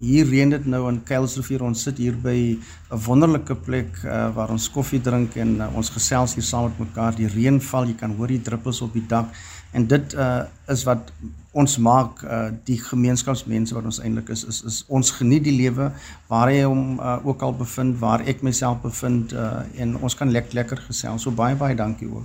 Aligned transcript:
Hier 0.00 0.24
reën 0.24 0.48
dit 0.48 0.66
nou 0.72 0.86
in 0.88 1.02
Kuilsrivier. 1.04 1.60
Ons 1.60 1.82
sit 1.84 1.98
hier 2.00 2.14
by 2.16 2.56
'n 2.56 3.00
wonderlike 3.04 3.54
plek 3.54 3.98
uh, 4.04 4.30
waar 4.32 4.48
ons 4.48 4.70
koffie 4.72 5.00
drink 5.00 5.36
en 5.36 5.60
uh, 5.60 5.66
ons 5.76 5.90
gesels 5.92 6.34
hier 6.34 6.42
saam 6.42 6.70
met 6.70 6.78
mekaar. 6.78 7.12
Die 7.14 7.28
reën 7.28 7.60
val, 7.60 7.84
jy 7.84 7.94
kan 8.00 8.16
hoor 8.16 8.32
die 8.32 8.40
druppels 8.40 8.80
op 8.80 8.96
die 8.96 9.04
dak 9.06 9.28
en 9.72 9.86
dit 9.86 10.14
uh, 10.14 10.42
is 10.72 10.86
wat 10.88 11.12
ons 11.52 11.76
maak 11.78 12.24
uh, 12.24 12.48
die 12.64 12.78
gemeenskapsmense 12.80 13.74
wat 13.74 13.84
ons 13.84 14.00
eintlik 14.00 14.32
is, 14.32 14.44
is 14.48 14.62
is 14.64 14.84
ons 14.88 15.10
geniet 15.10 15.44
die 15.44 15.54
lewe 15.54 15.92
waar 16.32 16.48
hy 16.48 16.62
hom 16.64 16.98
uh, 16.98 17.18
ook 17.26 17.42
al 17.42 17.52
bevind, 17.54 17.98
waar 18.00 18.24
ek 18.24 18.42
myself 18.42 18.80
bevind 18.82 19.32
uh, 19.36 19.60
en 19.76 19.98
ons 20.00 20.14
kan 20.16 20.30
lekker 20.32 20.54
lekker 20.54 20.80
gesels. 20.88 21.22
So 21.22 21.30
baie 21.30 21.54
baie 21.54 21.76
dankie 21.76 22.08
ook. 22.08 22.24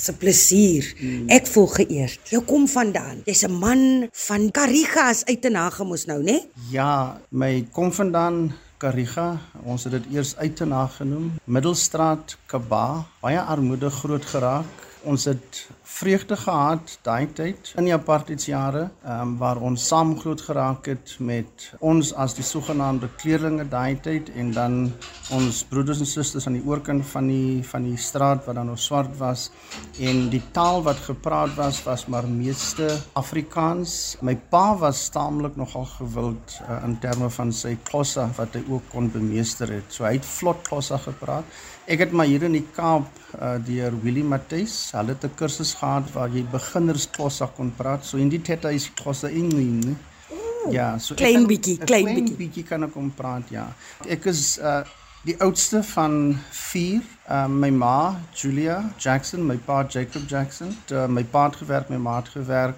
Dis 0.00 0.08
'n 0.08 0.16
plesier. 0.16 0.84
Ek 1.28 1.46
voel 1.46 1.66
geëerd. 1.66 2.30
Jy 2.32 2.40
kom 2.48 2.64
vandaan. 2.68 3.20
Jy's 3.28 3.44
'n 3.44 3.52
man 3.52 4.08
van 4.12 4.50
Karigas 4.50 5.24
uit 5.24 5.44
en 5.44 5.54
Hagemoes 5.54 6.04
nou, 6.06 6.22
né? 6.22 6.38
Ja, 6.70 7.20
my 7.28 7.66
kom 7.72 7.92
vandaan 7.92 8.54
Kariga. 8.78 9.38
Ons 9.62 9.84
het 9.84 9.92
dit 9.92 10.04
eers 10.12 10.36
uit 10.36 10.60
en 10.60 10.72
genoem. 10.88 11.32
Middelstraat 11.44 12.36
Kaba, 12.46 13.04
baie 13.20 13.40
armoedig 13.40 13.94
groot 13.94 14.24
geraak. 14.24 14.64
Ons 15.02 15.24
het 15.24 15.66
vreugde 15.90 16.36
gehad 16.36 16.98
daai 17.02 17.26
tyd 17.32 17.70
in 17.80 17.86
die 17.88 17.94
apartheidsjare, 17.94 18.82
ehm 19.04 19.20
um, 19.22 19.32
waar 19.40 19.60
ons 19.64 19.86
saam 19.88 20.12
groot 20.20 20.40
geraak 20.44 20.86
het 20.90 21.14
met 21.18 21.64
ons 21.80 22.12
as 22.24 22.34
die 22.36 22.44
sogenaamde 22.44 23.08
kleerlinge 23.22 23.64
daai 23.72 23.96
tyd 24.04 24.28
en 24.36 24.52
dan 24.52 24.76
ons 25.36 25.62
broeders 25.70 26.02
en 26.04 26.10
susters 26.10 26.46
aan 26.46 26.58
die 26.58 26.66
oorkant 26.68 27.06
van 27.14 27.30
die 27.32 27.64
van 27.70 27.88
die 27.88 27.96
straat 27.96 28.44
wat 28.46 28.60
dan 28.60 28.70
nog 28.72 28.78
swart 28.80 29.16
was 29.18 29.48
en 29.98 30.28
die 30.32 30.42
taal 30.52 30.84
wat 30.84 31.00
gepraat 31.08 31.56
was 31.56 31.82
was 31.88 32.06
maar 32.06 32.28
meeste 32.28 32.90
Afrikaans. 33.12 34.16
My 34.20 34.36
pa 34.36 34.76
was 34.84 35.08
taamlik 35.16 35.56
nogal 35.56 35.88
gewild 35.96 36.60
uh, 36.68 36.82
in 36.84 36.98
terme 37.00 37.30
van 37.40 37.52
sy 37.52 37.76
Xhosa 37.88 38.28
wat 38.36 38.56
hy 38.56 38.64
ook 38.68 38.92
kon 38.92 39.10
bemeester 39.12 39.72
het. 39.72 39.88
So 39.88 40.04
hy 40.04 40.18
het 40.18 40.28
vlot 40.38 40.64
Xhosa 40.68 41.00
gepraat. 41.00 41.60
Ek 41.90 42.04
het 42.04 42.12
maar 42.12 42.28
hier 42.30 42.44
in 42.46 42.54
die 42.54 42.66
Kaap 42.76 43.08
uh, 43.34 43.56
deur 43.66 43.96
Willie 44.04 44.22
Matthys, 44.22 44.89
hulle 44.98 45.14
het 45.14 45.24
'n 45.24 45.34
kursus 45.34 45.74
gehad 45.74 46.12
waar 46.12 46.28
jy 46.28 46.44
beginners 46.44 47.08
Xhosa 47.10 47.46
kon 47.56 47.72
praat. 47.76 48.04
So 48.04 48.16
in 48.16 48.28
die 48.28 48.42
tyd 48.42 48.64
is 48.64 48.90
Xhosa 48.94 49.28
Engels. 49.28 49.96
Ja, 50.70 50.98
so 50.98 51.14
klein 51.14 51.46
bietjie, 51.46 51.78
klein, 51.78 52.04
klein 52.04 52.14
bietjie. 52.14 52.36
bietjie 52.36 52.64
kan 52.64 52.82
ek 52.82 52.92
kom 52.92 53.10
praat, 53.14 53.48
ja. 53.48 53.68
Ek 54.08 54.24
is 54.24 54.58
uh 54.58 54.82
die 55.22 55.36
oudste 55.40 55.82
van 55.82 56.38
4. 56.50 57.02
Uh 57.28 57.46
my 57.48 57.70
ma, 57.70 58.20
Julia 58.34 58.92
Jackson, 58.98 59.46
my 59.46 59.56
pa 59.56 59.84
Jacob 59.88 60.28
Jackson. 60.28 60.76
Uh, 60.90 61.06
my 61.06 61.24
pa 61.24 61.44
het 61.44 61.56
gewerk, 61.56 61.88
my 61.88 61.96
ma 61.96 62.16
het 62.16 62.28
gewerk 62.28 62.76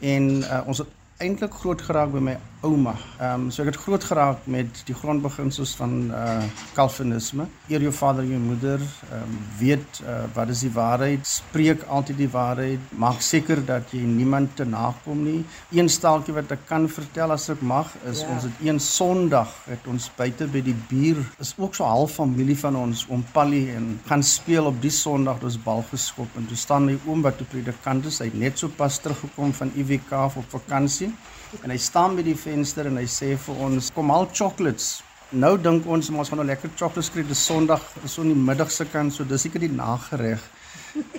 en 0.00 0.42
uh, 0.42 0.60
ons 0.66 0.78
het 0.78 0.88
eintlik 1.24 1.54
groot 1.62 1.80
geraak 1.82 2.12
by 2.12 2.20
my 2.32 2.36
ouma. 2.64 2.94
Ehm 3.20 3.44
um, 3.44 3.50
so 3.52 3.62
ek 3.62 3.72
het 3.72 3.78
groot 3.84 4.04
geraak 4.08 4.46
met 4.50 4.80
die 4.88 4.96
grondbeginsels 4.96 5.74
van 5.78 5.92
uh 6.10 6.44
Calvinisme. 6.76 7.46
Eer 7.68 7.84
jou 7.84 7.92
vader 7.92 8.24
en 8.24 8.32
jou 8.34 8.40
moeder, 8.40 8.80
ehm 9.10 9.22
um, 9.22 9.34
weet 9.60 10.00
uh, 10.04 10.22
wat 10.36 10.52
is 10.54 10.64
die 10.64 10.72
waarheid, 10.72 11.26
spreek 11.28 11.84
altyd 11.96 12.20
die 12.22 12.30
waarheid, 12.32 12.92
maak 13.04 13.20
seker 13.24 13.60
dat 13.66 13.92
jy 13.92 14.02
niemand 14.08 14.56
te 14.56 14.64
nakom 14.64 15.22
nie. 15.24 15.42
Een 15.76 15.88
staaltjie 15.92 16.36
wat 16.38 16.52
ek 16.56 16.64
kan 16.70 16.88
vertel 16.88 17.36
as 17.36 17.48
ek 17.52 17.60
mag 17.60 17.92
is 18.10 18.24
ja. 18.24 18.30
ons 18.34 18.48
het 18.48 18.64
een 18.64 18.80
Sondag 18.84 19.52
het 19.68 19.86
ons 19.90 20.08
buite 20.16 20.48
by 20.52 20.64
die 20.64 20.76
buur 20.88 21.20
is 21.44 21.54
ook 21.58 21.76
so 21.76 21.88
half 21.88 22.16
familie 22.20 22.56
van 22.58 22.76
ons 22.80 23.04
oom 23.10 23.24
Pallie 23.32 23.66
en 23.76 23.94
gaan 24.08 24.24
speel 24.24 24.72
op 24.72 24.80
die 24.82 24.92
Sondag 24.92 25.44
ons 25.44 25.60
bal 25.68 25.84
geskop 25.90 26.40
en 26.40 26.48
toe 26.48 26.58
staan 26.58 26.88
my 26.88 26.96
oom 27.06 27.22
wat 27.24 27.40
'n 27.40 27.50
predikant 27.52 28.06
is, 28.06 28.18
hy 28.18 28.30
het 28.32 28.40
net 28.46 28.58
so 28.58 28.68
pas 28.68 28.98
teruggekom 28.98 29.52
van 29.52 29.72
IWK 29.76 30.12
op 30.36 30.48
vakansie 30.58 31.12
en 31.62 31.70
hy 31.70 31.78
staan 31.78 32.16
by 32.16 32.24
die 32.26 32.36
venster 32.38 32.88
en 32.90 32.98
hy 33.00 33.06
sê 33.10 33.34
vir 33.46 33.60
ons 33.66 33.90
kom 33.94 34.10
al 34.10 34.28
chocolates. 34.32 35.02
Nou 35.34 35.56
dink 35.58 35.86
ons 35.90 36.10
ons 36.10 36.30
gaan 36.30 36.38
nou 36.42 36.46
lekker 36.46 36.74
chocolates 36.76 37.10
kry 37.10 37.24
dis 37.26 37.46
sonderdag 37.48 37.82
so 38.06 38.22
in 38.22 38.34
die 38.34 38.46
middagse 38.50 38.86
kant 38.92 39.14
so 39.14 39.24
dis 39.24 39.46
seker 39.46 39.62
die 39.62 39.72
nagereg. 39.72 40.42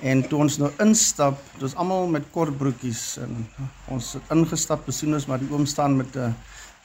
En 0.08 0.22
toe 0.24 0.40
ons 0.46 0.60
nou 0.62 0.70
instap 0.84 1.40
dis 1.60 1.76
almal 1.76 2.08
met 2.12 2.28
kort 2.32 2.56
broekies 2.58 3.18
en 3.24 3.42
ons 3.92 4.14
het 4.16 4.36
ingestap 4.36 4.86
besien 4.88 5.16
ons 5.16 5.28
maar 5.28 5.42
die 5.42 5.52
oom 5.52 5.66
staan 5.68 5.98
met 6.00 6.16
'n 6.16 6.36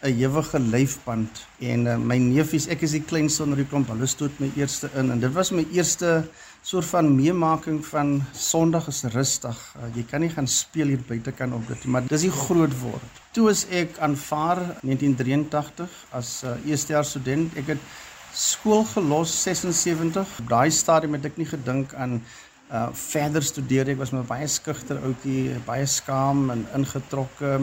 'n 0.01 0.17
ewige 0.17 0.59
lyfband 0.59 1.47
en 1.59 1.87
uh, 1.87 1.97
my 1.97 2.17
neefies 2.17 2.67
ek 2.73 2.87
is 2.87 2.95
die 2.97 3.05
kleinste 3.05 3.43
onder 3.45 3.61
die 3.61 3.69
klomp 3.69 3.91
hulle 3.93 4.07
stoot 4.09 4.39
my 4.41 4.49
eerste 4.57 4.89
in 4.97 5.11
en 5.13 5.21
dit 5.21 5.33
was 5.35 5.51
my 5.53 5.67
eerste 5.77 6.23
soort 6.63 6.89
van 6.89 7.15
meemaking 7.15 7.81
van 7.87 8.23
Sondag 8.33 8.89
is 8.89 9.03
rustig. 9.13 9.59
Uh, 9.77 9.89
jy 9.97 10.05
kan 10.09 10.21
nie 10.21 10.31
gaan 10.33 10.49
speel 10.49 10.93
hier 10.93 11.05
buite 11.09 11.33
kan 11.33 11.53
op 11.53 11.67
dit, 11.69 11.85
maar 11.85 12.07
dis 12.09 12.27
die 12.29 12.33
groot 12.33 12.75
word. 12.81 13.21
Toe 13.37 13.49
is 13.51 13.67
ek 13.69 13.97
aanvaar 14.01 14.61
1983 14.83 15.89
as 16.17 16.43
'n 16.45 16.49
uh, 16.49 16.71
eerstejaars 16.71 17.11
student. 17.17 17.57
Ek 17.57 17.67
het 17.77 17.85
skool 18.33 18.85
gelos 18.85 19.43
76. 19.43 20.39
Op 20.41 20.49
daai 20.49 20.71
stadium 20.71 21.13
het 21.13 21.25
ek 21.25 21.37
nie 21.37 21.49
gedink 21.49 21.95
aan 21.95 22.23
uh 22.71 22.89
verder 22.95 23.43
studeer. 23.43 23.89
Ek 23.89 23.99
was 23.99 24.13
maar 24.15 24.25
baie 24.25 24.47
skugter 24.47 25.01
ouetjie, 25.03 25.59
baie 25.67 25.87
skaam 25.87 26.51
en 26.51 26.67
ingetrokke. 26.75 27.59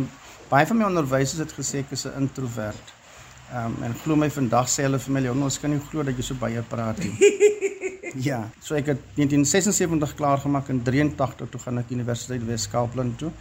Baie 0.48 0.68
van 0.68 0.78
my 0.80 0.86
onderwysers 0.88 1.42
het 1.44 1.52
gesê 1.52 1.82
ek 1.84 1.92
is 1.92 2.06
'n 2.06 2.16
introwert. 2.22 2.94
Um 3.54 3.84
en 3.84 3.94
glo 4.04 4.16
my 4.16 4.30
vandag 4.30 4.68
sê 4.70 4.84
hulle 4.84 5.00
vir 5.00 5.14
my, 5.14 5.28
"Ons 5.28 5.60
kan 5.60 5.70
nie 5.70 5.82
glo 5.90 6.04
dat 6.04 6.16
jy 6.16 6.24
so 6.24 6.36
baie 6.36 6.62
praat 6.62 6.98
nie." 7.00 7.16
Ja, 8.20 8.50
so 8.62 8.74
ek 8.74 8.86
het 8.86 9.00
1976 9.16 10.16
klaar 10.16 10.38
gemaak 10.38 10.70
en 10.70 10.82
83 10.84 11.50
toe 11.50 11.60
gaan 11.60 11.78
ek 11.78 11.92
Universiteit 11.92 12.46
Wes-Kaapland 12.46 13.18
toe 13.18 13.32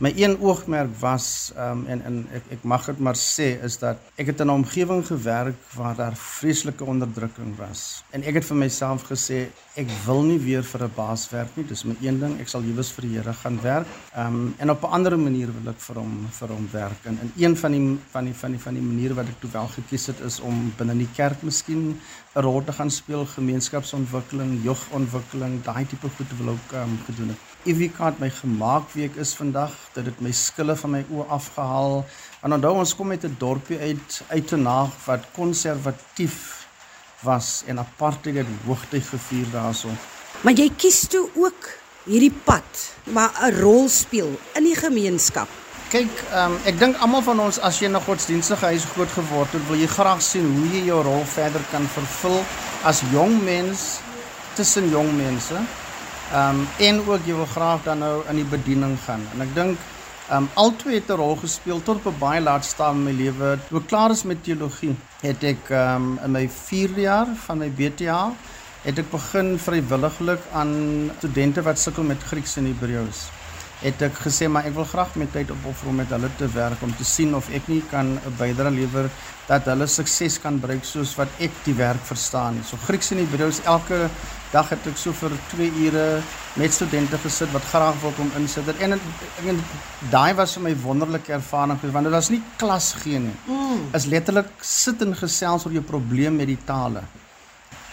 my 0.00 0.12
een 0.16 0.38
oogmerk 0.40 0.92
was 0.98 1.52
um, 1.60 1.82
en 1.86 2.00
en 2.08 2.20
ek 2.32 2.46
ek 2.56 2.62
mag 2.64 2.86
dit 2.88 3.00
maar 3.04 3.18
sê 3.20 3.48
is 3.66 3.74
dat 3.82 3.98
ek 4.16 4.30
het 4.32 4.40
in 4.40 4.48
'n 4.48 4.62
omgewing 4.62 5.02
gewerk 5.06 5.58
waar 5.76 5.96
daar 5.96 6.16
vreeslike 6.16 6.84
onderdrukking 6.84 7.56
was. 7.56 8.02
En 8.10 8.24
ek 8.24 8.34
het 8.34 8.44
vir 8.44 8.56
myself 8.56 9.04
gesê 9.10 9.50
ek 9.76 9.90
wil 10.06 10.22
nie 10.22 10.38
weer 10.38 10.64
vir 10.64 10.84
'n 10.84 10.92
baas 10.96 11.28
werk 11.30 11.56
nie. 11.56 11.66
Dis 11.66 11.84
my 11.84 11.96
een 12.00 12.18
ding. 12.18 12.40
Ek 12.40 12.48
sal 12.48 12.60
liewes 12.60 12.90
vir 12.92 13.02
die 13.02 13.16
Here 13.16 13.32
gaan 13.32 13.60
werk. 13.62 13.86
Um, 14.16 14.54
en 14.58 14.70
op 14.70 14.82
'n 14.82 14.92
ander 14.92 15.18
manier 15.18 15.52
wil 15.52 15.72
ek 15.72 15.80
vir 15.80 15.96
hom 15.96 16.28
vir 16.30 16.48
hom 16.48 16.68
werk. 16.72 17.04
En 17.04 17.18
in 17.22 17.32
een 17.36 17.56
van 17.56 17.72
die 17.72 17.98
van 18.10 18.24
die 18.24 18.34
van 18.34 18.50
die 18.50 18.60
van 18.60 18.74
die 18.74 18.82
maniere 18.82 19.14
wat 19.14 19.28
ek 19.28 19.40
toe 19.40 19.50
wel 19.50 19.68
gekies 19.68 20.06
het 20.06 20.20
is 20.20 20.40
om 20.40 20.72
binne 20.76 20.96
die 20.96 21.12
kerk 21.14 21.42
miskien 21.42 22.00
'n 22.34 22.40
rol 22.40 22.64
te 22.64 22.72
gaan 22.72 22.90
speel 22.90 23.26
gemeenskapsontwikkeling 23.26 24.62
jeugontwikkeling 24.62 25.62
daai 25.62 25.86
tipe 25.86 26.08
goed 26.16 26.38
wil 26.38 26.48
ook 26.48 26.72
um, 26.72 26.98
gedoen 27.06 27.28
het 27.28 27.49
EVK 27.68 27.98
het 27.98 28.20
my 28.22 28.30
gemaak 28.32 28.88
wie 28.94 29.04
ek 29.04 29.18
is 29.20 29.34
vandag. 29.36 29.74
Dit 29.92 30.06
het 30.08 30.20
my 30.24 30.32
skille 30.32 30.76
van 30.80 30.94
my 30.94 31.02
oë 31.12 31.26
afgehaal. 31.36 31.98
En 32.40 32.56
onthou 32.56 32.72
ons 32.80 32.94
kom 32.96 33.10
uit 33.10 33.24
'n 33.24 33.36
dorpie 33.38 33.78
uit 33.78 34.22
uit 34.28 34.46
te 34.48 34.56
naag 34.56 34.92
wat 35.04 35.26
konservatief 35.32 36.66
was 37.20 37.62
en 37.66 37.78
apartheid 37.78 38.36
het 38.36 38.46
hoogtyd 38.66 39.04
gevier 39.04 39.46
daarso. 39.52 39.88
Maar 40.40 40.52
jy 40.52 40.70
kies 40.76 41.06
toe 41.06 41.28
ook 41.34 41.68
hierdie 42.04 42.32
pad, 42.44 42.94
maar 43.04 43.30
'n 43.42 43.60
rol 43.60 43.88
speel 43.88 44.38
in 44.54 44.64
die 44.64 44.76
gemeenskap. 44.76 45.48
Kyk, 45.90 46.24
um, 46.34 46.56
ek 46.64 46.78
dink 46.78 46.96
almal 46.96 47.22
van 47.22 47.40
ons 47.40 47.58
as 47.58 47.78
jy 47.78 47.88
na 47.88 48.00
godsdienstige 48.00 48.64
huis 48.64 48.84
groot 48.84 49.10
geword 49.10 49.52
het, 49.52 49.66
wil 49.66 49.76
jy 49.76 49.86
graag 49.86 50.22
sien 50.22 50.46
hoe 50.56 50.68
jy 50.68 50.84
jou 50.84 51.02
rol 51.02 51.24
verder 51.24 51.60
kan 51.70 51.88
vervul 51.88 52.44
as 52.82 53.02
jong 53.12 53.42
mens 53.44 53.98
tussen 54.54 54.90
jong 54.90 55.16
mense. 55.16 55.54
Ehm 56.32 56.60
um, 56.60 56.66
en 56.78 57.00
ook 57.06 57.24
jy 57.26 57.34
wil 57.34 57.46
graag 57.46 57.82
dan 57.82 57.98
nou 57.98 58.22
in 58.30 58.36
die 58.38 58.50
bediening 58.50 58.98
gaan. 59.04 59.22
En 59.34 59.40
ek 59.42 59.54
dink 59.54 59.78
ehm 60.28 60.36
um, 60.36 60.48
albei 60.54 60.94
het 60.94 61.10
'n 61.10 61.18
rol 61.18 61.36
gespeel 61.36 61.82
tot 61.82 61.96
op 61.96 62.06
'n 62.12 62.18
baie 62.18 62.40
laat 62.40 62.64
stadium 62.64 63.08
in 63.08 63.16
my 63.16 63.22
lewe. 63.22 63.58
Toe 63.68 63.80
ek 63.80 63.86
klaar 63.86 64.10
is 64.10 64.22
met 64.22 64.44
teologie, 64.44 64.94
het 65.20 65.42
ek 65.44 65.70
ehm 65.70 65.96
um, 65.96 66.18
in 66.24 66.30
my 66.30 66.48
4de 66.48 67.00
jaar 67.00 67.26
van 67.46 67.58
my 67.58 67.70
BTA 67.70 68.32
het 68.82 68.98
ek 68.98 69.10
begin 69.10 69.58
vrywilliglik 69.58 70.40
aan 70.52 71.10
studente 71.18 71.62
wat 71.62 71.78
sukkel 71.78 72.02
met 72.02 72.22
Grieks 72.22 72.56
en 72.56 72.64
Hebreëus 72.64 73.28
het 73.80 74.02
ek 74.04 74.18
gesê 74.26 74.48
maar 74.48 74.66
ek 74.68 74.74
wil 74.76 74.84
graag 74.84 75.14
met 75.20 75.30
tyd 75.32 75.50
opoffer 75.54 75.88
om 75.88 76.00
met 76.02 76.10
hulle 76.12 76.28
te 76.36 76.48
werk 76.52 76.82
om 76.84 76.92
te 76.96 77.04
sien 77.04 77.32
of 77.36 77.48
ek 77.56 77.68
nie 77.72 77.80
kan 77.90 78.18
'n 78.18 78.34
bydrae 78.38 78.70
lewer 78.70 79.08
dat 79.48 79.64
hulle 79.64 79.86
sukses 79.86 80.38
kan 80.40 80.60
bereik 80.60 80.84
soos 80.84 81.14
wat 81.16 81.28
ek 81.38 81.50
die 81.64 81.74
werk 81.74 82.04
verstaan. 82.04 82.60
So 82.64 82.76
Grieks 82.76 83.10
en 83.10 83.18
Hebreëus 83.18 83.60
elke 83.64 84.10
dag 84.50 84.68
het 84.72 84.86
ek 84.90 84.98
so 84.98 85.14
vir 85.14 85.36
2 85.52 85.68
ure 85.86 86.04
met 86.58 86.74
studente 86.74 87.18
gesit 87.22 87.52
wat 87.54 87.68
graag 87.70 88.00
wil 88.02 88.14
kom 88.16 88.32
insit. 88.38 88.66
En 88.82 88.98
en 88.98 89.62
daai 90.10 90.34
was 90.34 90.56
vir 90.58 90.66
my 90.66 90.74
wonderlike 90.82 91.32
ervaring 91.32 91.78
want 91.92 92.04
dit 92.04 92.12
was 92.12 92.30
nie 92.34 92.42
klas 92.58 92.92
gee 93.02 93.18
nie. 93.18 93.36
Mm. 93.46 93.88
Is 93.94 94.10
letterlik 94.10 94.50
sit 94.60 95.02
en 95.06 95.14
gesels 95.14 95.66
oor 95.66 95.72
jou 95.78 95.86
probleem 95.86 96.36
met 96.36 96.50
die 96.50 96.58
tale. 96.66 97.04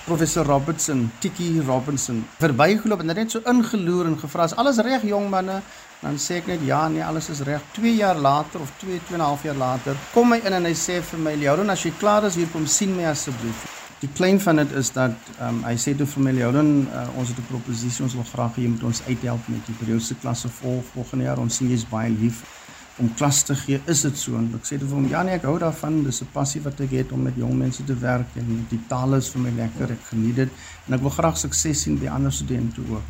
Professor 0.07 0.45
Robertson, 0.47 1.11
Tiki 1.19 1.59
Robinson, 1.67 2.21
verbygeloop 2.39 3.01
en 3.03 3.11
net 3.11 3.33
so 3.33 3.43
ingeloer 3.43 4.07
en 4.07 4.15
gevra 4.15 4.45
as 4.47 4.55
alles 4.55 4.79
reg 4.87 5.03
jong 5.03 5.27
manne, 5.29 5.57
dan 5.99 6.19
sê 6.21 6.37
ek 6.39 6.47
net 6.47 6.63
ja, 6.63 6.85
nee, 6.87 7.03
alles 7.03 7.27
is 7.33 7.43
reg. 7.43 7.65
2 7.75 7.91
jaar 7.99 8.15
later 8.15 8.63
of 8.63 8.71
2 8.79 9.01
2 9.09 9.17
en 9.17 9.21
'n 9.21 9.27
half 9.27 9.43
jaar 9.43 9.59
later, 9.59 9.99
kom 10.13 10.31
hy 10.31 10.39
in 10.45 10.53
en 10.53 10.65
hy 10.65 10.71
sê 10.71 11.01
vir 11.03 11.19
my, 11.19 11.35
"Leon, 11.35 11.69
as 11.69 11.83
jy 11.83 11.91
klaar 11.99 12.23
is 12.23 12.35
hier 12.35 12.47
kom 12.53 12.65
sien 12.65 12.95
my 12.95 13.03
asseblief." 13.03 13.66
Die 13.99 14.09
klein 14.13 14.37
van 14.39 14.55
dit 14.61 14.71
is 14.77 14.91
dat 14.93 15.15
um, 15.41 15.63
hy 15.65 15.73
sê 15.81 15.95
toe 15.97 16.05
my, 16.21 16.31
"Leon, 16.31 16.85
uh, 16.85 17.07
ons 17.17 17.29
het 17.29 17.37
'n 17.37 17.47
proposisie, 17.49 18.03
ons 18.03 18.13
wil 18.13 18.23
graag 18.23 18.55
hê 18.55 18.61
jy 18.61 18.69
moet 18.69 18.83
ons 18.83 19.01
uithelp 19.07 19.47
met 19.47 19.65
die 19.65 19.75
periodiese 19.75 20.15
klasse 20.21 20.49
vol 20.49 20.83
volgende 20.93 21.23
jaar. 21.23 21.39
Ons 21.39 21.55
sien 21.55 21.69
jy's 21.69 21.85
baie 21.89 22.09
lief 22.09 22.43
om 22.99 23.13
klas 23.13 23.43
te 23.43 23.55
gee, 23.55 23.81
is 23.85 24.01
dit 24.01 24.17
so 24.17 24.37
en 24.37 24.49
ek 24.57 24.65
sê 24.65 24.77
vir 24.77 24.89
hom 24.89 25.07
ja 25.09 25.23
nee, 25.23 25.37
ek 25.37 25.43
hou 25.43 25.57
daarvan, 25.61 26.03
dis 26.03 26.21
'n 26.21 26.29
passie 26.33 26.61
wat 26.61 26.79
ek 26.81 26.91
het 26.91 27.11
om 27.11 27.21
met 27.21 27.35
jong 27.35 27.57
mense 27.57 27.83
te 27.83 27.93
werk 27.93 28.35
en 28.35 28.65
die 28.69 28.79
taal 28.87 29.15
is 29.15 29.29
vir 29.29 29.41
my 29.41 29.51
lekker, 29.57 29.91
ek 29.91 30.03
geniet 30.09 30.35
dit 30.35 30.49
en 30.87 30.93
ek 30.93 31.01
wil 31.01 31.09
graag 31.09 31.37
sukses 31.37 31.81
sien 31.81 31.99
by 31.99 32.07
ander 32.07 32.31
studente 32.31 32.81
ook. 32.81 33.05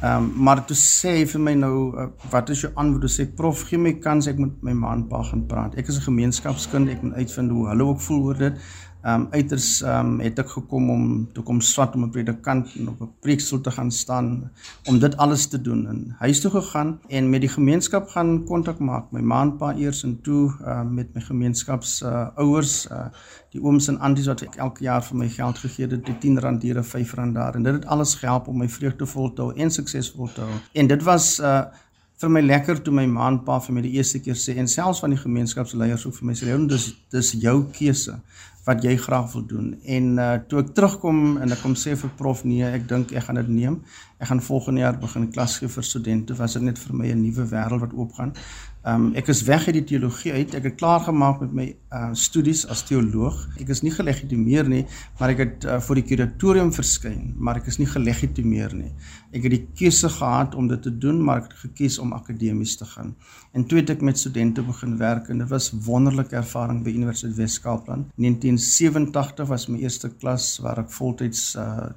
Ehm 0.00 0.22
um, 0.22 0.32
maar 0.44 0.60
toe 0.66 0.76
sê 0.76 1.26
vir 1.26 1.40
my 1.40 1.54
nou 1.54 1.92
uh, 1.98 2.06
wat 2.30 2.50
is 2.50 2.60
jou 2.60 2.70
antwoord? 2.74 3.00
Toe 3.00 3.10
sê 3.10 3.24
prof, 3.36 3.64
gee 3.66 3.78
my 3.78 3.92
kans 3.98 4.28
ek 4.30 4.38
moet 4.38 4.62
my 4.62 4.72
ma 4.72 4.92
en 4.94 5.08
pa 5.08 5.22
gaan 5.22 5.46
praat. 5.46 5.74
Ek 5.74 5.88
is 5.88 5.98
'n 5.98 6.02
gemeenskapskind, 6.02 6.88
ek 6.88 7.02
moet 7.02 7.14
uitvind 7.14 7.50
hoe 7.50 7.68
hulle 7.68 7.84
ook 7.84 8.00
voel 8.00 8.22
oor 8.22 8.38
dit 8.38 8.54
ehm 9.02 9.20
um, 9.20 9.26
uiters 9.30 9.82
ehm 9.82 10.06
um, 10.06 10.20
het 10.20 10.38
ek 10.42 10.48
gekom 10.50 10.90
om 10.90 11.02
toe 11.32 11.42
kom 11.44 11.60
swat 11.60 11.94
om 11.94 12.04
'n 12.04 12.10
predikant 12.10 12.74
en 12.78 12.88
op 12.88 13.00
'n 13.00 13.10
preekstoel 13.20 13.60
te 13.60 13.70
gaan 13.70 13.90
staan 13.90 14.50
om 14.84 14.98
dit 14.98 15.16
alles 15.16 15.46
te 15.46 15.60
doen 15.60 15.86
en 15.86 16.14
huis 16.18 16.40
toe 16.40 16.50
gegaan 16.50 16.98
en 17.08 17.30
met 17.30 17.40
die 17.40 17.48
gemeenskap 17.48 18.08
gaan 18.08 18.44
kontak 18.44 18.78
maak. 18.78 19.10
My 19.12 19.20
ma 19.20 19.42
en 19.42 19.56
pa 19.56 19.74
eers 19.74 20.02
en 20.02 20.20
toe 20.22 20.50
ehm 20.64 20.86
uh, 20.86 20.94
met 20.94 21.14
my 21.14 21.20
gemeenskaps 21.20 22.02
uh, 22.02 22.26
ouers 22.34 22.90
uh, 22.90 23.06
die 23.50 23.62
ooms 23.62 23.88
en 23.88 23.98
anties 23.98 24.26
wat 24.26 24.42
elke 24.42 24.82
jaar 24.82 25.02
vir 25.02 25.16
my 25.16 25.28
geld 25.28 25.58
gegee 25.58 25.86
het 25.86 26.04
die 26.06 26.18
10 26.18 26.40
rand 26.40 26.62
hier 26.62 26.78
'n 26.78 26.84
5 26.84 27.14
rand 27.14 27.34
daar 27.34 27.54
en 27.54 27.62
dit 27.62 27.74
het 27.74 27.86
alles 27.86 28.14
gehelp 28.14 28.48
om 28.48 28.58
my 28.58 28.68
vreugdevol 28.68 29.32
te 29.32 29.42
hou 29.42 29.52
en 29.54 29.70
suksesvol 29.70 30.32
te 30.32 30.40
hou. 30.40 30.58
En 30.72 30.86
dit 30.86 31.02
was 31.02 31.40
uh, 31.40 31.62
vir 32.18 32.30
my 32.30 32.40
lekker 32.40 32.82
toe 32.82 32.92
my 32.94 33.06
ma 33.06 33.28
en 33.30 33.38
pa 33.46 33.60
vir 33.62 33.74
my 33.74 33.82
die 33.84 33.94
eerste 33.94 34.18
keer 34.18 34.34
sê 34.34 34.56
en 34.58 34.68
selfs 34.68 35.00
van 35.04 35.10
die 35.14 35.20
gemeenskapsleiers 35.20 36.06
ook 36.06 36.16
vir 36.18 36.26
my 36.26 36.34
sê 36.34 36.56
dis 36.66 36.86
dis 37.14 37.32
jou 37.44 37.56
keuse 37.78 38.16
wat 38.68 38.84
jy 38.84 38.96
graag 39.00 39.32
wil 39.32 39.46
doen. 39.48 39.68
En 39.96 40.10
uh 40.20 40.34
toe 40.48 40.60
ek 40.62 40.74
terugkom 40.76 41.38
en 41.40 41.54
ek 41.54 41.62
kom 41.64 41.76
sê 41.78 41.96
vir 41.96 42.12
prof 42.20 42.44
nee, 42.44 42.66
ek 42.66 42.88
dink 42.90 43.14
ek 43.16 43.28
gaan 43.28 43.40
dit 43.40 43.48
neem. 43.48 43.80
Ek 44.18 44.28
gaan 44.28 44.42
volgende 44.42 44.82
jaar 44.82 44.98
begin 45.00 45.28
klas 45.32 45.56
gee 45.62 45.70
vir 45.72 45.86
studente. 45.86 46.36
Was 46.36 46.58
dit 46.58 46.66
net 46.66 46.78
vir 46.78 46.96
my 47.00 47.12
'n 47.12 47.22
nuwe 47.22 47.46
wêreld 47.48 47.84
wat 47.86 47.94
oopgaan. 47.96 48.34
Um 48.88 49.10
ek 49.18 49.26
is 49.28 49.42
weg 49.42 49.66
uit 49.66 49.74
die 49.74 49.84
teologie 49.84 50.32
uit. 50.32 50.54
Ek 50.54 50.68
het 50.68 50.76
klaar 50.78 51.00
gemaak 51.04 51.40
met 51.40 51.52
my 51.52 51.66
uh 51.92 52.10
studies 52.14 52.62
as 52.70 52.84
teoloog. 52.86 53.36
Ek 53.60 53.68
is 53.74 53.82
nie 53.82 53.90
gelegitimeer 53.92 54.68
nie, 54.70 54.84
maar 55.18 55.32
ek 55.34 55.42
het 55.42 55.66
uh, 55.66 55.80
vir 55.82 55.98
die 55.98 56.04
kuratorium 56.06 56.70
verskyn, 56.72 57.34
maar 57.36 57.58
ek 57.58 57.68
is 57.72 57.78
nie 57.82 57.88
gelegitimeer 57.90 58.74
nie. 58.78 58.92
Ek 59.34 59.44
het 59.44 59.54
die 59.56 59.64
keuse 59.76 60.08
gehad 60.14 60.54
om 60.54 60.70
dit 60.70 60.82
te 60.82 60.92
doen, 61.04 61.18
maar 61.24 61.42
ek 61.42 61.50
het 61.50 61.58
gekies 61.66 61.98
om 61.98 62.14
akademies 62.16 62.76
te 62.78 62.86
gaan. 62.88 63.12
En 63.52 63.66
toe 63.68 63.80
het 63.80 63.90
ek 63.90 64.04
met 64.06 64.18
studente 64.18 64.62
begin 64.62 64.96
werk 65.00 65.28
en 65.28 65.42
dit 65.42 65.50
was 65.50 65.72
wonderlike 65.84 66.36
ervaring 66.36 66.80
by 66.86 66.94
Universiteit 66.94 67.36
Wes-Kaapland. 67.36 68.12
1987 68.58 69.46
was 69.46 69.68
my 69.68 69.78
eerste 69.78 70.10
klas 70.20 70.58
waar 70.64 70.84
ek 70.84 70.92
voltyds 70.92 71.54
uh 71.56 71.88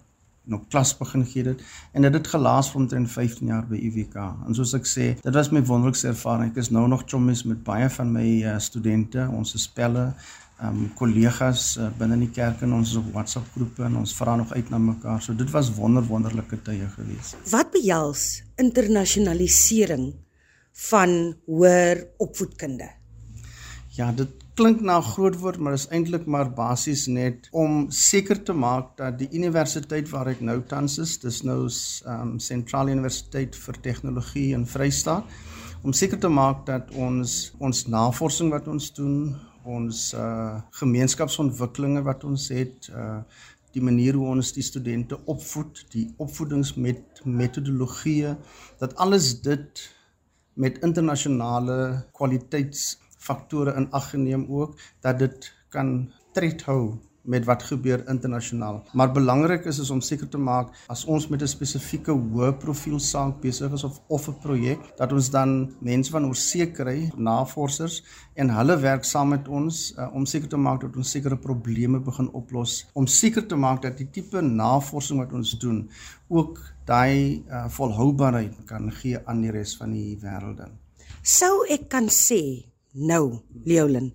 nog 0.44 0.68
klas 0.68 0.98
begin 0.98 1.26
gee 1.26 1.44
dit 1.44 1.60
en 1.94 2.02
dit 2.02 2.14
het 2.14 2.28
gelaas 2.28 2.72
vir 2.72 2.82
omtrent 2.82 3.12
15 3.12 3.48
jaar 3.48 3.66
by 3.70 3.78
UWK. 3.78 4.16
En 4.48 4.56
soos 4.58 4.74
ek 4.74 4.88
sê, 4.90 5.08
dit 5.22 5.36
was 5.38 5.52
my 5.54 5.62
wonderlikste 5.70 6.10
ervaring. 6.12 6.50
Ek 6.52 6.58
is 6.64 6.72
nou 6.74 6.88
nog 6.90 7.06
chommies 7.06 7.44
met 7.48 7.62
baie 7.64 7.90
van 7.94 8.10
my 8.12 8.26
uh, 8.50 8.56
studente, 8.60 9.28
ons 9.30 9.54
spelle, 9.62 10.12
ehm 10.62 10.82
um, 10.84 10.90
kollegas 10.98 11.76
uh, 11.78 11.88
binne 11.98 12.18
in 12.20 12.26
die 12.28 12.34
kerk 12.34 12.62
en 12.66 12.74
ons 12.78 12.94
op 13.00 13.08
WhatsApp 13.16 13.48
groepe 13.56 13.86
en 13.86 13.98
ons 14.02 14.16
vra 14.18 14.36
nog 14.38 14.52
uit 14.54 14.70
na 14.74 14.78
mekaar. 14.82 15.22
So 15.22 15.38
dit 15.38 15.50
was 15.54 15.72
wonder 15.78 16.06
wonderlike 16.06 16.62
tye 16.66 16.90
gewees. 16.98 17.34
Wat 17.50 17.72
behels 17.74 18.44
internasionalisering 18.62 20.12
van 20.90 21.36
hoër 21.46 22.06
opvoedkunde? 22.22 22.92
Ja, 23.98 24.12
dit 24.12 24.41
klink 24.62 24.84
na 24.86 24.98
'n 24.98 25.10
groot 25.14 25.36
woord, 25.42 25.58
maar 25.58 25.74
is 25.74 25.90
eintlik 25.90 26.26
maar 26.26 26.54
basies 26.54 27.08
net 27.08 27.48
om 27.52 27.86
seker 27.90 28.44
te 28.44 28.54
maak 28.54 28.98
dat 28.98 29.18
die 29.18 29.30
universiteit 29.34 30.10
waar 30.10 30.28
ek 30.28 30.42
nou 30.42 30.62
tans 30.62 30.98
is, 30.98 31.18
dis 31.18 31.44
nou 31.44 31.70
um 32.06 32.40
Sentrale 32.40 32.92
Universiteit 32.92 33.56
vir 33.56 33.74
Tegnologie 33.82 34.54
in 34.54 34.66
Vrystaat, 34.66 35.24
om 35.82 35.94
seker 35.94 36.20
te 36.20 36.30
maak 36.30 36.66
dat 36.66 36.92
ons 36.94 37.54
ons 37.60 37.88
navorsing 37.88 38.52
wat 38.52 38.68
ons 38.68 38.94
doen, 38.94 39.36
ons 39.66 40.14
uh 40.14 40.62
gemeenskapsontwikkelinge 40.82 42.04
wat 42.04 42.24
ons 42.24 42.50
het, 42.50 42.90
uh 42.94 43.22
die 43.74 43.82
manier 43.82 44.14
hoe 44.14 44.28
ons 44.28 44.52
die 44.54 44.64
studente 44.64 45.20
opvoed, 45.26 45.86
die 45.90 46.14
opvoedingsmetodologieë, 46.18 48.36
dat 48.80 48.96
alles 48.96 49.42
dit 49.42 49.90
met 50.54 50.78
internasionale 50.84 52.06
kwaliteits 52.14 53.01
faktore 53.22 53.76
in 53.78 53.88
ag 53.92 54.10
geneem 54.16 54.46
ook 54.50 54.76
dat 55.06 55.20
dit 55.22 55.54
kan 55.70 56.12
tred 56.34 56.66
hou 56.68 56.98
met 57.22 57.46
wat 57.46 57.64
gebeur 57.64 58.02
internasionaal. 58.10 58.82
Maar 58.94 59.12
belangrik 59.12 59.66
is 59.66 59.80
is 59.80 59.90
om 59.90 60.02
seker 60.02 60.30
te 60.30 60.38
maak 60.38 60.74
as 60.88 61.06
ons 61.06 61.28
met 61.28 61.42
'n 61.42 61.48
spesifieke 61.48 62.12
hoë 62.12 62.58
profiel 62.58 63.00
saak 63.00 63.42
besig 63.42 63.72
is 63.72 63.84
of 63.84 64.02
of 64.08 64.28
'n 64.28 64.40
projek 64.42 64.80
dat 64.98 65.12
ons 65.12 65.30
dan 65.30 65.74
mense 65.80 66.12
van 66.12 66.26
oorsee 66.26 66.72
kry, 66.72 67.12
navorsers 67.16 68.04
en 68.34 68.50
hulle 68.50 68.78
werk 68.78 69.04
saam 69.04 69.30
met 69.30 69.48
ons 69.48 69.94
uh, 69.98 70.16
om 70.16 70.26
seker 70.26 70.48
te 70.48 70.58
maak 70.58 70.82
dat 70.82 70.96
ons 70.96 71.12
sekere 71.12 71.38
probleme 71.38 72.00
begin 72.00 72.30
oplos, 72.34 72.90
om 72.94 73.08
seker 73.08 73.48
te 73.48 73.56
maak 73.56 73.82
dat 73.82 73.98
die 73.98 74.10
tipe 74.12 74.42
navorsing 74.42 75.20
wat 75.20 75.34
ons 75.34 75.60
doen 75.60 75.90
ook 76.28 76.60
daai 76.86 77.44
uh, 77.50 77.70
volhoubaarheid 77.70 78.56
kan 78.66 78.92
gee 78.92 79.18
aan 79.26 79.42
die 79.42 79.52
res 79.52 79.78
van 79.78 79.92
die 79.92 80.18
wêreld. 80.22 80.62
Sou 81.22 81.66
ek 81.70 81.90
kan 81.90 82.10
sê 82.10 82.71
nou, 82.94 83.42
Leolin, 83.66 84.12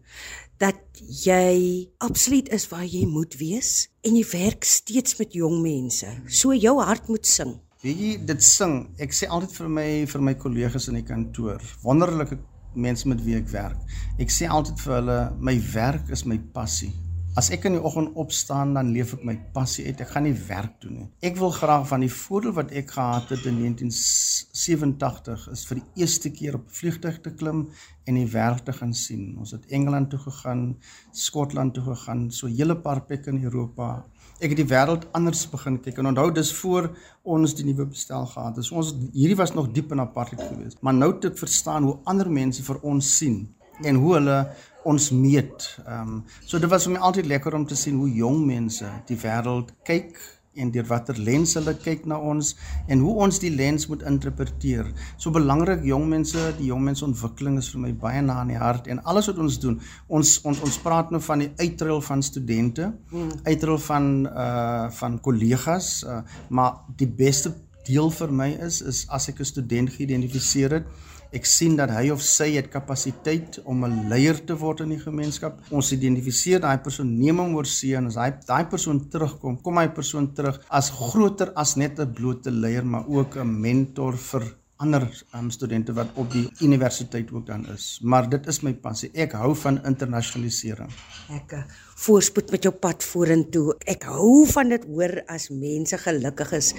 dat 0.60 0.80
jy 1.24 1.88
absoluut 2.04 2.48
is 2.54 2.66
waar 2.70 2.84
jy 2.84 3.04
moet 3.08 3.36
wees 3.40 3.88
en 4.06 4.16
jy 4.16 4.24
werk 4.32 4.64
steeds 4.64 5.18
met 5.20 5.36
jong 5.36 5.60
mense. 5.64 6.08
So 6.28 6.56
jou 6.56 6.78
hart 6.80 7.08
moet 7.12 7.28
sing. 7.28 7.56
Weet 7.84 8.00
jy, 8.00 8.12
dit 8.26 8.42
sing. 8.42 8.78
Ek 9.02 9.12
sê 9.14 9.28
altyd 9.30 9.52
vir 9.58 9.72
my 9.78 9.88
vir 10.10 10.28
my 10.30 10.36
kollegas 10.40 10.88
in 10.90 10.96
die 10.98 11.06
kantoor, 11.06 11.62
wonderlike 11.84 12.38
mense 12.76 13.08
met 13.08 13.20
wie 13.24 13.36
ek 13.38 13.50
werk. 13.52 13.96
Ek 14.20 14.32
sê 14.32 14.48
altyd 14.50 14.80
vir 14.84 14.96
hulle, 14.98 15.18
my 15.40 15.56
werk 15.74 16.10
is 16.12 16.24
my 16.28 16.38
passie. 16.56 16.92
As 17.36 17.50
ek 17.52 17.66
in 17.68 17.74
die 17.76 17.82
oggend 17.84 18.14
opstaan, 18.16 18.70
dan 18.72 18.94
leef 18.94 19.10
ek 19.12 19.24
my 19.28 19.34
passie 19.52 19.82
uit. 19.84 19.98
Ek 20.00 20.08
gaan 20.08 20.24
nie 20.24 20.38
werk 20.48 20.78
doen 20.80 20.94
nie. 20.96 21.08
Ek 21.28 21.34
wil 21.36 21.50
graag 21.52 21.82
van 21.90 22.00
die 22.00 22.08
voordeel 22.08 22.54
wat 22.56 22.70
ek 22.72 22.94
gehad 22.94 23.28
het 23.34 23.42
in 23.50 23.58
1987 23.60 25.42
is 25.52 25.64
vir 25.68 25.82
die 25.82 26.00
eerste 26.00 26.30
keer 26.32 26.56
op 26.56 26.70
vliegtuig 26.72 27.18
te 27.26 27.34
klim 27.36 27.66
en 28.08 28.16
die 28.16 28.24
wêreld 28.32 28.64
te 28.64 28.72
gaan 28.78 28.94
sien. 28.96 29.34
Ons 29.36 29.52
het 29.52 29.66
Engeland 29.68 30.08
toe 30.14 30.22
gegaan, 30.22 30.62
Skotland 31.12 31.76
toe 31.76 31.84
gegaan, 31.84 32.30
so 32.32 32.48
'n 32.48 32.56
hele 32.56 32.76
paar 32.86 33.02
plekke 33.04 33.28
in 33.28 33.44
Europa. 33.44 34.06
Ek 34.40 34.56
het 34.56 34.56
die 34.56 34.72
wêreld 34.72 35.04
anders 35.12 35.44
begin 35.50 35.76
kyk 35.76 35.98
en 35.98 36.06
onthou 36.06 36.32
dis 36.32 36.52
voor 36.52 36.88
ons 37.22 37.54
die 37.54 37.64
nuwe 37.64 37.84
bestel 37.84 38.24
gehad 38.26 38.56
het. 38.56 38.64
So 38.64 38.76
ons 38.76 38.94
hierdie 39.12 39.36
was 39.36 39.52
nog 39.52 39.74
diep 39.74 39.92
in 39.92 40.00
apartheid 40.00 40.40
geweest. 40.40 40.80
Maar 40.80 40.94
nou 40.94 41.12
het 41.12 41.24
ek 41.24 41.38
verstaan 41.38 41.84
hoe 41.84 41.98
ander 42.04 42.30
mense 42.30 42.62
vir 42.62 42.80
ons 42.82 43.16
sien 43.18 43.52
en 43.84 43.94
hoe 43.94 44.14
hulle 44.14 44.48
ons 44.92 45.10
meet. 45.10 45.68
Ehm 45.86 46.14
um, 46.16 46.24
so 46.44 46.58
dit 46.62 46.70
was 46.70 46.86
vir 46.86 46.96
my 46.96 47.04
altyd 47.10 47.26
lekker 47.26 47.54
om 47.58 47.66
te 47.66 47.76
sien 47.78 47.98
hoe 48.00 48.10
jong 48.22 48.44
mense 48.46 48.88
die 49.10 49.18
wêreld 49.22 49.74
kyk 49.84 50.16
en 50.56 50.70
deur 50.72 50.86
watter 50.88 51.18
lens 51.20 51.54
hulle 51.58 51.74
kyk 51.84 52.06
na 52.08 52.18
ons 52.32 52.54
en 52.92 53.02
hoe 53.04 53.14
ons 53.26 53.40
die 53.42 53.52
lens 53.52 53.86
moet 53.90 54.04
interpreteer. 54.08 54.88
So 55.20 55.32
belangrik 55.34 55.84
jong 55.86 56.06
mense, 56.10 56.46
die 56.58 56.70
jong 56.70 56.84
mense 56.86 57.04
ontwikkeling 57.06 57.58
is 57.60 57.68
vir 57.74 57.82
my 57.84 57.92
baie 58.06 58.22
na 58.24 58.38
in 58.44 58.54
die 58.54 58.60
hart 58.60 58.88
en 58.92 59.02
alles 59.04 59.28
wat 59.30 59.42
ons 59.42 59.58
doen. 59.62 59.78
Ons 60.08 60.38
ons 60.48 60.62
ons 60.64 60.78
praat 60.84 61.12
nou 61.12 61.20
van 61.28 61.44
die 61.44 61.50
uitruil 61.60 62.00
van 62.08 62.24
studente, 62.24 62.90
hmm. 63.12 63.42
uitruil 63.44 63.82
van 63.90 64.10
uh 64.26 64.88
van 64.96 65.20
kollegas, 65.20 65.90
uh, 66.06 66.22
maar 66.48 66.84
die 66.96 67.08
beste 67.08 67.52
deel 67.86 68.10
vir 68.10 68.32
my 68.32 68.48
is 68.66 68.80
is 68.82 69.04
as 69.12 69.28
ek 69.30 69.40
'n 69.40 69.52
student 69.52 69.90
geïdentifiseer 69.92 70.78
het 70.78 70.86
Ek 71.34 71.46
sien 71.46 71.74
dat 71.76 71.90
hy 71.90 72.10
of 72.14 72.22
sy 72.22 72.52
het 72.54 72.68
kapasiteit 72.70 73.58
om 73.64 73.84
'n 73.84 74.08
leier 74.08 74.38
te 74.46 74.54
word 74.54 74.80
in 74.80 74.90
die 74.94 75.00
gemeenskap. 75.00 75.60
Ons 75.70 75.92
identifiseer 75.92 76.60
daai 76.60 76.78
persoon, 76.78 77.18
neem 77.18 77.38
hom 77.38 77.56
oor 77.56 77.66
see 77.66 77.94
en 77.96 78.06
as 78.06 78.16
hy 78.16 78.30
daai 78.46 78.64
persoon 78.70 79.08
terugkom, 79.10 79.60
kom 79.62 79.78
hy 79.78 79.88
persoon 79.88 80.34
terug 80.34 80.60
as 80.70 80.90
groter 80.90 81.52
as 81.56 81.76
net 81.76 81.98
'n 81.98 82.12
blote 82.12 82.50
leier, 82.50 82.84
maar 82.84 83.04
ook 83.08 83.36
'n 83.36 83.60
mentor 83.60 84.16
vir 84.16 84.56
ander 84.76 85.06
um, 85.34 85.50
studente 85.50 85.92
wat 85.96 86.12
op 86.20 86.30
die 86.32 86.44
universiteit 86.60 87.32
ook 87.32 87.46
dan 87.46 87.66
is. 87.72 87.98
Maar 88.02 88.28
dit 88.28 88.46
is 88.46 88.60
my 88.60 88.74
passie. 88.74 89.10
Ek 89.14 89.32
hou 89.32 89.54
van 89.56 89.80
internasionalisering. 89.88 90.92
Ek 91.32 91.52
eh, 91.56 91.64
voorspoed 92.04 92.50
met 92.50 92.62
jou 92.68 92.74
pad 92.74 93.04
vorentoe. 93.04 93.76
Ek 93.88 94.04
hou 94.04 94.44
van 94.52 94.68
dit 94.68 94.84
hoor 94.84 95.22
as 95.32 95.48
mense 95.50 95.98
gelukkig 95.98 96.52
is 96.52 96.74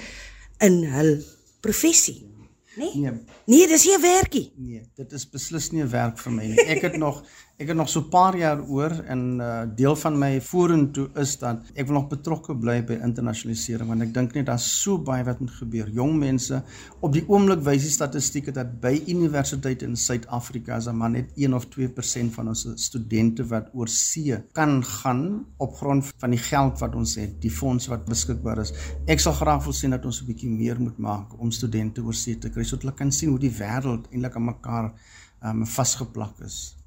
in 0.60 0.84
hul 0.94 1.16
professie. 1.60 2.37
Nee. 2.78 2.94
Nee, 2.94 3.12
nee 3.46 3.66
dis 3.66 3.84
nie 3.86 3.96
'n 3.96 4.02
werkie. 4.02 4.52
Nee, 4.56 4.82
dit 4.94 5.12
is 5.12 5.28
beslis 5.30 5.70
nie 5.70 5.82
'n 5.82 5.90
werk 5.90 6.18
vir 6.18 6.32
my 6.32 6.46
nie. 6.46 6.66
Ek 6.74 6.82
het 6.82 6.96
nog 6.96 7.22
ek 7.58 7.72
het 7.72 7.76
nog 7.76 7.88
so 7.90 8.00
'n 8.00 8.08
paar 8.08 8.36
jaar 8.38 8.60
oor 8.70 8.92
en 9.10 9.40
uh, 9.40 9.62
deel 9.74 9.96
van 9.96 10.18
my 10.18 10.40
vorentoe 10.40 11.08
is 11.14 11.38
dat 11.38 11.58
ek 11.74 11.86
wil 11.86 11.94
nog 11.94 12.08
betrokke 12.08 12.54
bly 12.54 12.84
by 12.84 12.98
internasionalisering 13.02 13.88
want 13.88 14.02
ek 14.02 14.12
dink 14.14 14.34
net 14.34 14.46
daar's 14.46 14.82
so 14.82 14.98
baie 14.98 15.24
wat 15.24 15.40
moet 15.40 15.50
gebeur. 15.50 15.90
Jong 15.90 16.14
mense 16.18 16.62
op 17.00 17.12
die 17.12 17.24
oomblik 17.26 17.64
wys 17.66 17.82
die 17.82 17.90
statistieke 17.90 18.54
dat 18.54 18.80
by 18.80 19.02
universiteite 19.08 19.84
in 19.84 19.96
Suid-Afrika 19.96 20.76
is 20.76 20.86
maar 20.92 21.10
net 21.10 21.34
1 21.34 21.54
of 21.54 21.66
2% 21.66 22.30
van 22.38 22.48
ons 22.48 22.64
studente 22.76 23.42
wat 23.50 23.74
oor 23.74 23.88
see 23.88 24.38
kan 24.52 24.84
gaan 24.84 25.44
op 25.58 25.74
grond 25.74 26.12
van 26.16 26.30
die 26.30 26.38
geld 26.38 26.78
wat 26.78 26.94
ons 26.94 27.16
het, 27.16 27.40
die 27.42 27.50
fondse 27.50 27.90
wat 27.90 28.06
beskikbaar 28.06 28.62
is. 28.62 28.72
Ek 29.06 29.18
sal 29.18 29.32
graag 29.32 29.64
wil 29.64 29.72
sien 29.72 29.90
dat 29.90 30.04
ons 30.04 30.22
'n 30.22 30.26
bietjie 30.26 30.50
meer 30.50 30.80
moet 30.80 30.98
maak 30.98 31.34
om 31.40 31.50
studente 31.50 32.02
oor 32.02 32.14
see 32.14 32.38
te 32.38 32.50
kry 32.50 32.62
sodat 32.62 32.82
hulle 32.82 32.94
kan 32.94 33.10
sien 33.10 33.30
hoe 33.30 33.38
die 33.38 33.50
wêreld 33.58 34.06
eintlik 34.12 34.36
aan 34.36 34.44
mekaar 34.44 34.92
um 35.42 35.66
vasgeplak 35.66 36.40
is 36.40 36.77